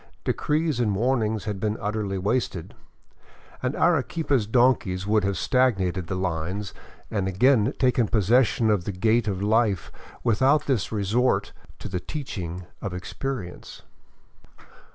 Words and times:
De 0.23 0.33
crees 0.33 0.79
and 0.79 0.95
warnings 0.95 1.43
had 1.45 1.59
been 1.59 1.77
utterly 1.79 2.17
wasted, 2.17 2.73
and 3.61 3.75
Arequipa's 3.75 4.47
donkeys 4.47 5.05
would 5.05 5.23
have 5.23 5.37
stagnated 5.37 6.07
the 6.07 6.15
lines 6.15 6.73
and 7.11 7.27
again 7.27 7.71
taken 7.77 8.07
possession 8.07 8.71
of 8.71 8.85
the 8.85 8.91
gait 8.91 9.27
of 9.27 9.43
life 9.43 9.91
without 10.23 10.65
this 10.65 10.91
resort 10.91 11.53
to 11.77 11.87
the 11.87 11.99
teaching 11.99 12.65
of 12.81 12.95
experience. 12.95 13.83